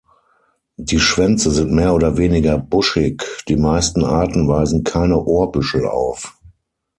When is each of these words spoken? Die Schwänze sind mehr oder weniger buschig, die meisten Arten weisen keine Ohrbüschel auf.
Die 0.77 0.99
Schwänze 0.99 1.51
sind 1.51 1.71
mehr 1.73 1.93
oder 1.93 2.17
weniger 2.17 2.57
buschig, 2.57 3.23
die 3.47 3.55
meisten 3.55 4.03
Arten 4.03 4.47
weisen 4.47 4.83
keine 4.83 5.23
Ohrbüschel 5.23 5.85
auf. 5.87 6.39